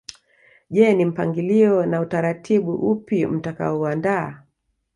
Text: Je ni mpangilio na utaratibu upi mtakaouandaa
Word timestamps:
Je 0.69 0.93
ni 0.93 1.05
mpangilio 1.05 1.85
na 1.85 2.01
utaratibu 2.01 2.73
upi 2.75 3.25
mtakaouandaa 3.25 4.43